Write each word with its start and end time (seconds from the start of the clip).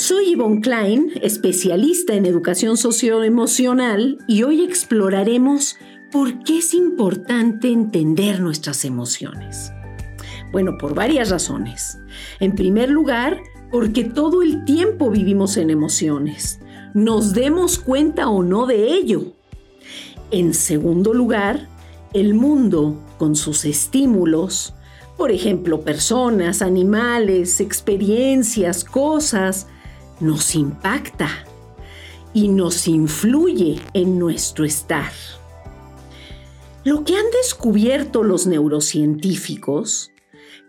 Soy 0.00 0.36
Yvonne 0.36 0.60
Klein, 0.60 1.10
especialista 1.22 2.14
en 2.14 2.24
educación 2.24 2.76
socioemocional 2.76 4.16
y 4.28 4.44
hoy 4.44 4.62
exploraremos 4.62 5.76
por 6.12 6.44
qué 6.44 6.58
es 6.58 6.72
importante 6.72 7.72
entender 7.72 8.38
nuestras 8.38 8.84
emociones. 8.84 9.72
Bueno, 10.52 10.78
por 10.78 10.94
varias 10.94 11.30
razones. 11.30 11.98
En 12.38 12.54
primer 12.54 12.90
lugar, 12.90 13.40
porque 13.72 14.04
todo 14.04 14.42
el 14.42 14.64
tiempo 14.64 15.10
vivimos 15.10 15.56
en 15.56 15.68
emociones, 15.68 16.60
nos 16.94 17.34
demos 17.34 17.80
cuenta 17.80 18.28
o 18.28 18.44
no 18.44 18.66
de 18.66 18.92
ello. 18.92 19.32
En 20.30 20.54
segundo 20.54 21.12
lugar, 21.12 21.68
el 22.12 22.34
mundo, 22.34 23.02
con 23.18 23.34
sus 23.34 23.64
estímulos, 23.64 24.74
por 25.16 25.32
ejemplo, 25.32 25.80
personas, 25.80 26.62
animales, 26.62 27.60
experiencias, 27.60 28.84
cosas, 28.84 29.66
nos 30.20 30.54
impacta 30.54 31.28
y 32.32 32.48
nos 32.48 32.88
influye 32.88 33.80
en 33.94 34.18
nuestro 34.18 34.64
estar. 34.64 35.12
Lo 36.84 37.04
que 37.04 37.16
han 37.16 37.26
descubierto 37.42 38.22
los 38.22 38.46
neurocientíficos, 38.46 40.10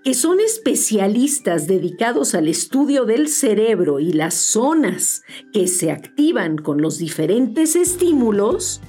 que 0.03 0.13
son 0.13 0.39
especialistas 0.39 1.67
dedicados 1.67 2.35
al 2.35 2.47
estudio 2.47 3.05
del 3.05 3.27
cerebro 3.27 3.99
y 3.99 4.13
las 4.13 4.33
zonas 4.33 5.23
que 5.53 5.67
se 5.67 5.91
activan 5.91 6.57
con 6.57 6.81
los 6.81 6.97
diferentes 6.97 7.75
estímulos, 7.75 8.81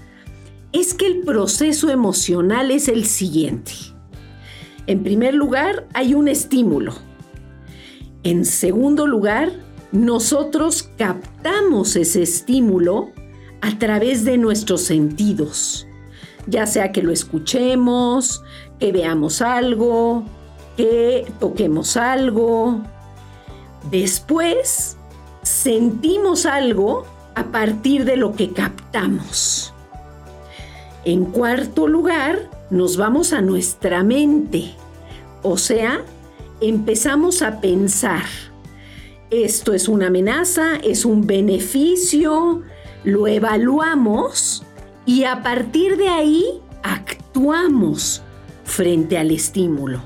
es 0.73 0.95
que 0.95 1.07
el 1.07 1.21
proceso 1.21 1.91
emocional 1.91 2.71
es 2.71 2.89
el 2.89 3.05
siguiente. 3.05 3.73
En 4.87 5.03
primer 5.03 5.35
lugar, 5.35 5.89
hay 5.95 6.15
un 6.15 6.29
estímulo. 6.29 6.95
En 8.23 8.45
segundo 8.45 9.07
lugar, 9.07 9.53
nosotros 9.93 10.89
captamos 10.97 11.97
ese 11.97 12.23
estímulo 12.23 13.11
a 13.61 13.79
través 13.79 14.25
de 14.25 14.39
nuestros 14.39 14.83
sentidos, 14.83 15.87
ya 16.47 16.67
sea 16.67 16.93
que 16.93 17.03
lo 17.03 17.13
escuchemos, 17.13 18.43
que 18.79 18.93
veamos 18.93 19.43
algo, 19.43 20.25
que 20.77 21.31
toquemos 21.41 21.97
algo. 21.97 22.81
Después, 23.91 24.97
sentimos 25.43 26.47
algo 26.47 27.05
a 27.35 27.45
partir 27.45 28.05
de 28.05 28.17
lo 28.17 28.35
que 28.35 28.53
captamos. 28.53 29.75
En 31.05 31.25
cuarto 31.25 31.89
lugar, 31.89 32.49
nos 32.71 32.97
vamos 32.97 33.33
a 33.33 33.41
nuestra 33.41 34.05
mente, 34.05 34.75
o 35.43 35.57
sea, 35.57 36.03
empezamos 36.61 37.43
a 37.43 37.61
pensar 37.61 38.50
esto 39.31 39.73
es 39.73 39.89
una 39.89 40.09
amenaza, 40.09 40.77
es 40.77 41.05
un 41.05 41.27
beneficio, 41.27 42.63
lo 43.05 43.27
evaluamos 43.27 44.65
y 45.07 45.25
a 45.25 45.43
partir 45.43 45.97
de 45.97 46.09
ahí 46.09 46.45
actuamos 46.83 48.23
frente 48.65 49.19
al 49.19 49.31
estímulo. 49.31 50.03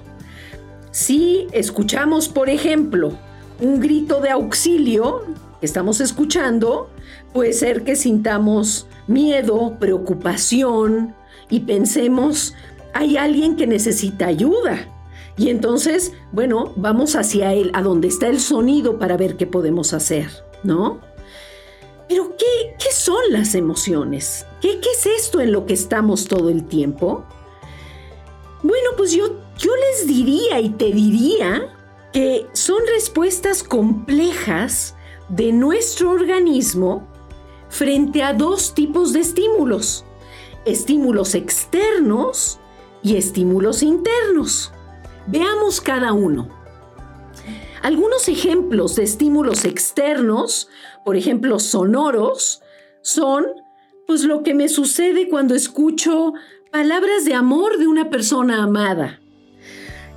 Si 0.91 1.49
escuchamos, 1.53 2.29
por 2.29 2.49
ejemplo, 2.49 3.13
un 3.61 3.81
grito 3.81 4.21
de 4.21 4.31
auxilio 4.31 5.23
que 5.61 5.67
estamos 5.67 6.01
escuchando, 6.01 6.91
puede 7.33 7.53
ser 7.53 7.83
que 7.83 7.97
sintamos 7.97 8.87
miedo, 9.07 9.77
preocupación 9.79 11.15
y 11.51 11.61
pensemos, 11.61 12.55
hay 12.93 13.17
alguien 13.17 13.57
que 13.57 13.67
necesita 13.67 14.27
ayuda. 14.27 14.94
Y 15.37 15.49
entonces, 15.51 16.13
bueno, 16.33 16.73
vamos 16.77 17.17
hacia 17.17 17.53
él, 17.53 17.71
a 17.75 17.83
donde 17.83 18.09
está 18.09 18.29
el 18.29 18.41
sonido 18.41 18.99
para 18.99 19.17
ver 19.17 19.37
qué 19.37 19.47
podemos 19.47 19.93
hacer, 19.93 20.29
¿no? 20.63 21.01
Pero 22.09 22.37
¿qué, 22.37 22.77
qué 22.79 22.93
son 22.93 23.21
las 23.31 23.55
emociones? 23.55 24.47
¿Qué, 24.61 24.81
¿Qué 24.81 24.91
es 24.91 25.07
esto 25.07 25.41
en 25.41 25.51
lo 25.53 25.67
que 25.67 25.75
estamos 25.75 26.27
todo 26.27 26.51
el 26.51 26.67
tiempo? 26.67 27.25
Bueno, 28.63 28.91
pues 28.97 29.13
yo, 29.13 29.27
yo 29.59 29.73
les 29.75 30.07
diría 30.07 30.61
y 30.61 30.71
te 30.71 30.93
diría 30.93 31.75
que 32.13 32.47
son 32.53 32.79
respuestas 32.95 33.63
complejas 33.63 34.95
de 35.29 35.53
nuestro 35.53 36.11
organismo 36.11 37.09
frente 37.69 38.23
a 38.23 38.33
dos 38.33 38.73
tipos 38.73 39.13
de 39.13 39.21
estímulos, 39.21 40.05
estímulos 40.65 41.35
externos 41.35 42.61
y 43.03 43.17
estímulos 43.17 43.83
internos. 43.83 44.74
Veamos 45.27 45.81
cada 45.81 46.13
uno. 46.13 46.49
Algunos 47.83 48.29
ejemplos 48.29 48.97
de 48.97 49.05
estímulos 49.05 49.65
externos, 49.65 50.69
por 51.05 51.17
ejemplo, 51.17 51.59
sonoros, 51.59 52.63
son 53.03 53.45
pues 54.07 54.25
lo 54.25 54.43
que 54.43 54.55
me 54.55 54.69
sucede 54.69 55.29
cuando 55.29 55.55
escucho 55.55 56.35
palabras 56.71 57.25
de 57.25 57.35
amor 57.35 57.79
de 57.79 57.87
una 57.87 58.11
persona 58.11 58.63
amada. 58.63 59.21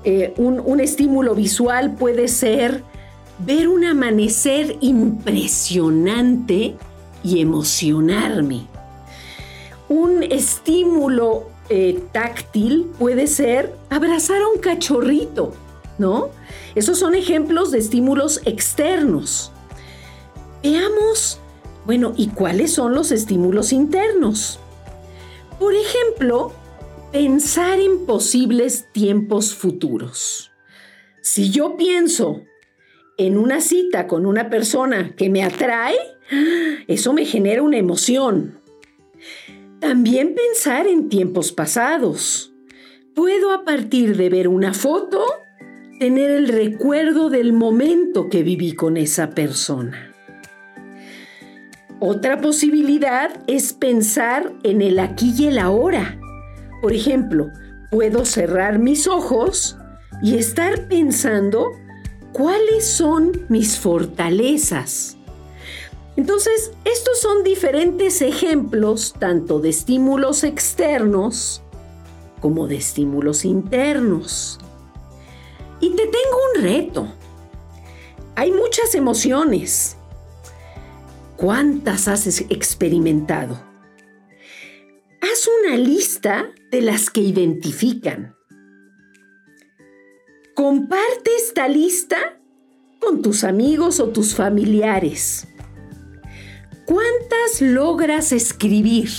Eh, 0.03 0.33
un, 0.37 0.61
un 0.63 0.79
estímulo 0.79 1.35
visual 1.35 1.95
puede 1.95 2.27
ser 2.27 2.83
ver 3.39 3.67
un 3.67 3.85
amanecer 3.85 4.77
impresionante 4.81 6.75
y 7.23 7.41
emocionarme. 7.41 8.67
Un 9.89 10.23
estímulo 10.23 11.49
eh, 11.69 12.01
táctil 12.11 12.87
puede 12.97 13.27
ser 13.27 13.73
abrazar 13.89 14.41
a 14.41 14.47
un 14.47 14.59
cachorrito, 14.59 15.53
¿no? 15.97 16.29
Esos 16.75 16.99
son 16.99 17.15
ejemplos 17.15 17.71
de 17.71 17.79
estímulos 17.79 18.41
externos. 18.45 19.51
Veamos, 20.63 21.39
bueno, 21.85 22.13
¿y 22.15 22.27
cuáles 22.27 22.73
son 22.73 22.93
los 22.93 23.11
estímulos 23.11 23.73
internos? 23.73 24.59
Por 25.59 25.73
ejemplo, 25.73 26.53
pensar 27.11 27.79
en 27.79 28.05
posibles 28.05 28.85
tiempos 28.91 29.53
futuros. 29.53 30.51
Si 31.21 31.49
yo 31.49 31.77
pienso 31.77 32.41
en 33.17 33.37
una 33.37 33.59
cita 33.61 34.07
con 34.07 34.25
una 34.25 34.49
persona 34.49 35.15
que 35.15 35.29
me 35.29 35.43
atrae, 35.43 35.97
eso 36.87 37.13
me 37.13 37.25
genera 37.25 37.61
una 37.61 37.77
emoción. 37.77 38.59
También 39.79 40.33
pensar 40.33 40.87
en 40.87 41.07
tiempos 41.07 41.51
pasados. 41.51 42.51
Puedo 43.13 43.51
a 43.51 43.63
partir 43.63 44.17
de 44.17 44.29
ver 44.29 44.47
una 44.47 44.73
foto 44.73 45.23
tener 45.99 46.31
el 46.31 46.47
recuerdo 46.47 47.29
del 47.29 47.53
momento 47.53 48.27
que 48.27 48.41
viví 48.41 48.73
con 48.73 48.97
esa 48.97 49.31
persona. 49.31 50.11
Otra 51.99 52.41
posibilidad 52.41 53.39
es 53.45 53.73
pensar 53.73 54.53
en 54.63 54.81
el 54.81 54.97
aquí 54.97 55.33
y 55.37 55.45
el 55.45 55.59
ahora. 55.59 56.19
Por 56.81 56.93
ejemplo, 56.93 57.51
puedo 57.91 58.25
cerrar 58.25 58.79
mis 58.79 59.07
ojos 59.07 59.77
y 60.23 60.37
estar 60.37 60.87
pensando 60.87 61.71
cuáles 62.33 62.87
son 62.87 63.45
mis 63.47 63.77
fortalezas 63.77 65.16
entonces, 66.17 66.71
estos 66.83 67.21
son 67.21 67.43
diferentes 67.43 68.23
ejemplos 68.23 69.13
tanto 69.19 69.59
de 69.59 69.69
estímulos 69.69 70.43
externos 70.43 71.61
como 72.41 72.67
de 72.67 72.77
estímulos 72.77 73.45
internos. 73.45 74.57
Y 75.79 75.91
te 75.91 76.07
tengo 76.07 76.37
un 76.55 76.63
reto. 76.63 77.07
Hay 78.35 78.51
muchas 78.51 78.95
emociones. 78.95 79.95
¿Cuántas 81.35 82.07
has 82.07 82.25
experimentado? 82.49 83.61
Haz 85.21 85.47
una 85.61 85.77
lista 85.77 86.49
de 86.71 86.81
las 86.81 87.11
que 87.11 87.21
identifican. 87.21 88.35
Comparte 90.55 91.29
esta 91.37 91.67
lista 91.67 92.39
con 92.99 93.21
tus 93.21 93.43
amigos 93.43 93.99
o 93.99 94.09
tus 94.09 94.33
familiares. 94.33 95.47
¿Cuántas 96.87 97.59
logras 97.59 98.31
escribir? 98.31 99.09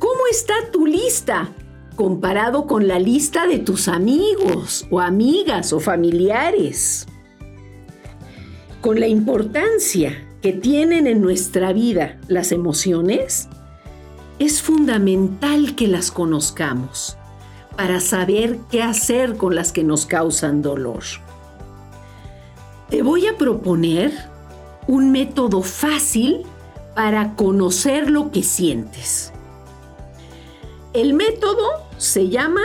¿Cómo 0.00 0.26
está 0.28 0.54
tu 0.72 0.86
lista 0.86 1.48
comparado 1.94 2.66
con 2.66 2.88
la 2.88 2.98
lista 2.98 3.46
de 3.46 3.60
tus 3.60 3.86
amigos 3.86 4.84
o 4.90 4.98
amigas 4.98 5.72
o 5.72 5.78
familiares? 5.78 7.06
Con 8.80 8.98
la 8.98 9.06
importancia 9.06 10.20
que 10.42 10.52
tienen 10.52 11.06
en 11.06 11.20
nuestra 11.20 11.72
vida 11.72 12.18
las 12.26 12.50
emociones, 12.50 13.48
es 14.40 14.62
fundamental 14.62 15.76
que 15.76 15.86
las 15.86 16.10
conozcamos 16.10 17.16
para 17.76 18.00
saber 18.00 18.58
qué 18.68 18.82
hacer 18.82 19.36
con 19.36 19.54
las 19.54 19.70
que 19.70 19.84
nos 19.84 20.06
causan 20.06 20.60
dolor. 20.60 21.04
Te 22.90 23.02
voy 23.02 23.28
a 23.28 23.38
proponer 23.38 24.31
un 24.86 25.12
método 25.12 25.62
fácil 25.62 26.42
para 26.94 27.34
conocer 27.34 28.10
lo 28.10 28.30
que 28.30 28.42
sientes. 28.42 29.32
El 30.92 31.14
método 31.14 31.66
se 31.96 32.28
llama 32.28 32.60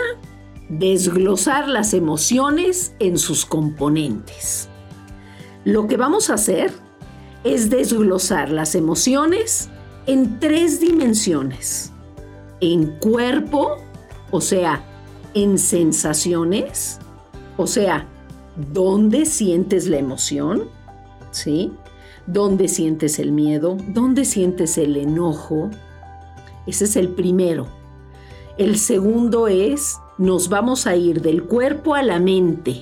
desglosar 0.69 1.69
las 1.69 1.93
emociones 1.93 2.93
en 2.99 3.17
sus 3.17 3.45
componentes. 3.45 4.67
Lo 5.63 5.87
que 5.87 5.97
vamos 5.97 6.29
a 6.29 6.35
hacer 6.35 6.73
es 7.43 7.69
desglosar 7.69 8.49
las 8.49 8.75
emociones 8.75 9.69
en 10.07 10.39
tres 10.39 10.79
dimensiones. 10.79 11.91
En 12.59 12.97
cuerpo, 12.99 13.77
o 14.31 14.41
sea, 14.41 14.83
en 15.33 15.57
sensaciones, 15.57 16.99
o 17.57 17.67
sea, 17.67 18.07
dónde 18.73 19.25
sientes 19.25 19.87
la 19.87 19.97
emoción, 19.97 20.69
¿sí? 21.31 21.71
¿Dónde 22.27 22.67
sientes 22.67 23.19
el 23.19 23.31
miedo? 23.31 23.77
¿Dónde 23.87 24.25
sientes 24.25 24.77
el 24.77 24.97
enojo? 24.97 25.69
Ese 26.65 26.83
es 26.83 26.97
el 26.97 27.07
primero. 27.07 27.67
El 28.57 28.77
segundo 28.77 29.47
es, 29.47 29.97
nos 30.17 30.49
vamos 30.49 30.87
a 30.87 30.97
ir 30.97 31.21
del 31.21 31.45
cuerpo 31.45 31.95
a 31.95 32.03
la 32.03 32.19
mente. 32.19 32.81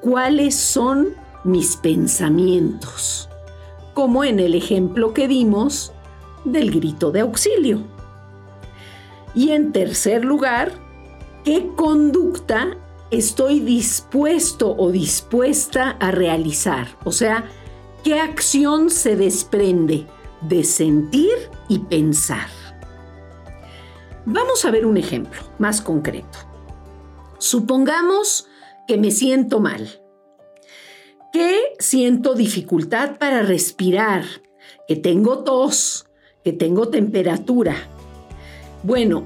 ¿Cuáles 0.00 0.54
son 0.54 1.08
mis 1.44 1.76
pensamientos? 1.76 3.28
Como 3.92 4.24
en 4.24 4.40
el 4.40 4.54
ejemplo 4.54 5.12
que 5.12 5.28
dimos 5.28 5.92
del 6.46 6.70
grito 6.70 7.12
de 7.12 7.20
auxilio. 7.20 7.82
Y 9.34 9.50
en 9.50 9.72
tercer 9.72 10.24
lugar, 10.24 10.72
¿qué 11.44 11.68
conducta 11.76 12.78
estoy 13.10 13.60
dispuesto 13.60 14.74
o 14.78 14.90
dispuesta 14.90 15.90
a 16.00 16.10
realizar? 16.10 16.88
O 17.04 17.12
sea, 17.12 17.44
¿qué 18.02 18.20
acción 18.20 18.90
se 18.90 19.16
desprende 19.16 20.06
de 20.42 20.64
sentir 20.64 21.32
y 21.68 21.80
pensar? 21.80 22.48
Vamos 24.24 24.64
a 24.64 24.70
ver 24.70 24.86
un 24.86 24.96
ejemplo 24.96 25.40
más 25.58 25.80
concreto. 25.80 26.38
Supongamos 27.38 28.46
que 28.86 28.96
me 28.96 29.10
siento 29.10 29.60
mal, 29.60 29.88
que 31.32 31.74
siento 31.78 32.34
dificultad 32.34 33.18
para 33.18 33.42
respirar, 33.42 34.24
que 34.86 34.96
tengo 34.96 35.44
tos, 35.44 36.06
que 36.44 36.52
tengo 36.52 36.88
temperatura. 36.88 37.76
Bueno, 38.82 39.24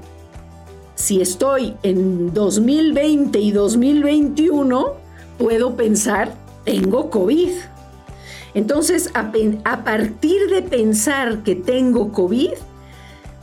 si 0.95 1.21
estoy 1.21 1.75
en 1.83 2.33
2020 2.33 3.39
y 3.39 3.51
2021, 3.51 4.93
puedo 5.37 5.75
pensar, 5.75 6.33
tengo 6.63 7.09
COVID. 7.09 7.51
Entonces, 8.55 9.11
a, 9.13 9.83
partir 9.83 10.49
de 10.49 10.61
pensar 10.61 11.43
que 11.43 11.55
tengo 11.55 12.13
COVID, 12.13 12.53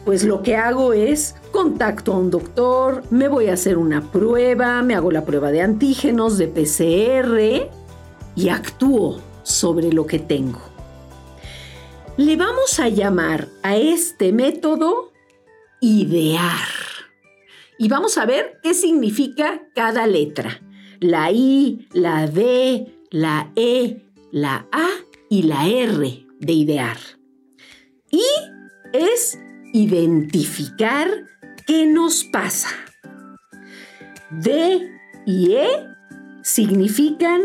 pues 0.06 0.24
lo 0.24 0.42
que 0.42 0.56
hago 0.56 0.94
es 0.94 1.36
contacto 1.52 2.14
a 2.14 2.18
un 2.18 2.30
doctor, 2.30 3.02
me 3.10 3.28
voy 3.28 3.48
a 3.48 3.52
hacer 3.52 3.76
una 3.76 4.10
prueba, 4.10 4.82
me 4.82 4.94
hago 4.94 5.12
la 5.12 5.26
prueba 5.26 5.52
de 5.52 5.60
antígenos, 5.60 6.38
de 6.38 6.48
PCR 6.48 7.70
y 8.34 8.48
actúo 8.48 9.20
sobre 9.42 9.92
lo 9.92 10.06
que 10.06 10.18
tengo. 10.18 10.62
Le 12.16 12.36
vamos 12.36 12.80
a 12.80 12.88
llamar 12.88 13.48
a 13.62 13.76
este 13.76 14.32
método 14.32 15.12
idear. 15.82 16.68
Y 17.78 17.88
vamos 17.88 18.16
a 18.16 18.24
ver 18.24 18.60
qué 18.62 18.72
significa 18.72 19.62
cada 19.74 20.06
letra. 20.06 20.62
La 21.00 21.30
I, 21.30 21.86
la 21.92 22.26
D, 22.26 22.94
la 23.10 23.50
E, 23.56 24.06
la 24.30 24.66
A 24.72 25.01
y 25.32 25.44
la 25.44 25.66
R 25.66 26.26
de 26.40 26.52
idear. 26.52 26.98
Y 28.10 28.22
es 28.92 29.38
identificar 29.72 31.08
qué 31.66 31.86
nos 31.86 32.24
pasa. 32.24 32.68
D 34.30 34.90
y 35.24 35.52
E 35.52 35.68
significan 36.42 37.40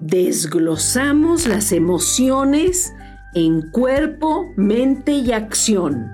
desglosamos 0.00 1.46
las 1.46 1.70
emociones 1.70 2.92
en 3.36 3.70
cuerpo, 3.70 4.52
mente 4.56 5.12
y 5.12 5.30
acción. 5.30 6.10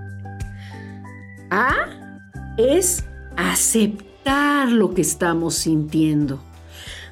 A 1.50 1.72
es 2.58 3.02
aceptar 3.38 4.68
lo 4.68 4.92
que 4.92 5.00
estamos 5.00 5.54
sintiendo. 5.54 6.38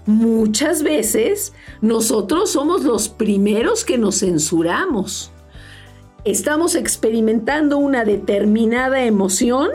Muchas 0.07 0.83
veces 0.83 1.53
nosotros 1.81 2.51
somos 2.51 2.85
los 2.85 3.09
primeros 3.09 3.85
que 3.85 3.99
nos 3.99 4.21
censuramos 4.21 5.33
estamos 6.25 6.77
experimentando 6.77 7.79
una 7.79 8.05
determinada 8.05 9.05
emoción 9.05 9.71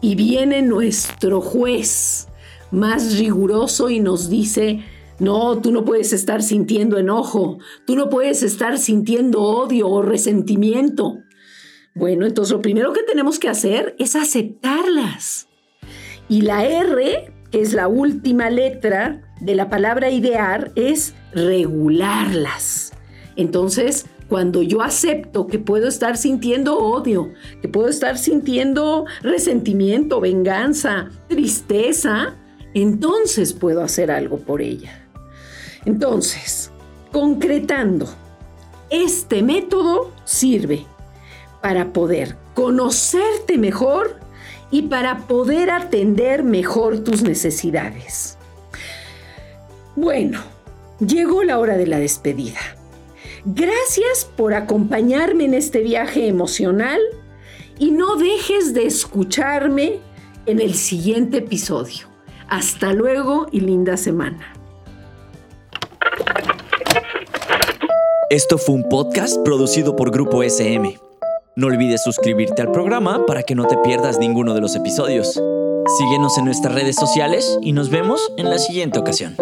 y 0.00 0.14
viene 0.16 0.62
nuestro 0.62 1.40
juez 1.40 2.28
más 2.70 3.18
riguroso 3.18 3.88
y 3.90 4.00
nos 4.00 4.28
dice, 4.28 4.84
no, 5.18 5.60
tú 5.60 5.70
no 5.70 5.84
puedes 5.84 6.12
estar 6.12 6.42
sintiendo 6.42 6.98
enojo, 6.98 7.58
tú 7.86 7.94
no 7.94 8.10
puedes 8.10 8.42
estar 8.42 8.78
sintiendo 8.78 9.42
odio 9.42 9.88
o 9.88 10.02
resentimiento. 10.02 11.18
Bueno, 11.94 12.26
entonces 12.26 12.52
lo 12.52 12.60
primero 12.60 12.92
que 12.92 13.02
tenemos 13.02 13.38
que 13.38 13.48
hacer 13.48 13.94
es 13.98 14.16
aceptarlas. 14.16 15.48
Y 16.28 16.42
la 16.42 16.66
R, 16.66 17.32
que 17.50 17.60
es 17.60 17.72
la 17.72 17.88
última 17.88 18.50
letra 18.50 19.25
de 19.40 19.54
la 19.54 19.68
palabra 19.68 20.10
idear, 20.10 20.72
es 20.74 21.14
regularlas. 21.32 22.92
Entonces, 23.36 24.06
cuando 24.28 24.62
yo 24.62 24.82
acepto 24.82 25.46
que 25.46 25.58
puedo 25.58 25.88
estar 25.88 26.16
sintiendo 26.16 26.78
odio, 26.78 27.32
que 27.62 27.68
puedo 27.68 27.88
estar 27.88 28.18
sintiendo 28.18 29.04
resentimiento, 29.22 30.20
venganza, 30.20 31.10
tristeza, 31.28 32.34
entonces 32.74 33.52
puedo 33.52 33.82
hacer 33.82 34.10
algo 34.10 34.38
por 34.38 34.62
ella. 34.62 35.06
Entonces, 35.84 36.70
concretando, 37.12 38.08
este 38.90 39.42
método 39.42 40.12
sirve 40.24 40.84
para 41.62 41.92
poder 41.92 42.36
conocerte 42.54 43.58
mejor 43.58 44.18
y 44.70 44.82
para 44.82 45.26
poder 45.26 45.70
atender 45.70 46.42
mejor 46.42 47.00
tus 47.00 47.22
necesidades. 47.22 48.36
Bueno, 49.96 50.40
llegó 51.00 51.42
la 51.42 51.58
hora 51.58 51.78
de 51.78 51.86
la 51.86 51.98
despedida. 51.98 52.60
Gracias 53.46 54.30
por 54.36 54.52
acompañarme 54.52 55.46
en 55.46 55.54
este 55.54 55.80
viaje 55.80 56.28
emocional 56.28 57.00
y 57.78 57.92
no 57.92 58.16
dejes 58.16 58.74
de 58.74 58.86
escucharme 58.86 60.00
en 60.44 60.60
el 60.60 60.74
siguiente 60.74 61.38
episodio. 61.38 62.08
Hasta 62.48 62.92
luego 62.92 63.46
y 63.50 63.60
linda 63.60 63.96
semana. 63.96 64.52
Esto 68.28 68.58
fue 68.58 68.74
un 68.74 68.88
podcast 68.88 69.38
producido 69.44 69.96
por 69.96 70.10
Grupo 70.10 70.42
SM. 70.42 70.98
No 71.54 71.68
olvides 71.68 72.02
suscribirte 72.02 72.60
al 72.60 72.70
programa 72.70 73.24
para 73.24 73.44
que 73.44 73.54
no 73.54 73.66
te 73.66 73.78
pierdas 73.78 74.18
ninguno 74.18 74.52
de 74.52 74.60
los 74.60 74.76
episodios. 74.76 75.40
Síguenos 75.98 76.36
en 76.36 76.44
nuestras 76.44 76.74
redes 76.74 76.96
sociales 76.96 77.58
y 77.62 77.72
nos 77.72 77.88
vemos 77.88 78.20
en 78.36 78.50
la 78.50 78.58
siguiente 78.58 78.98
ocasión. 78.98 79.36